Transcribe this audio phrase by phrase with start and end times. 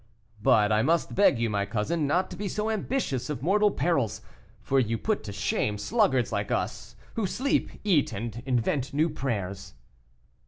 [0.41, 4.21] "But I must beg you, my cousin, not to be so ambitious of mortal perils,
[4.59, 9.75] for you put to shame sluggards like us, who sleep, eat, and invent new prayers."